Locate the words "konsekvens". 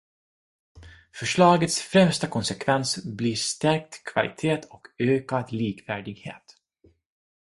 2.27-3.03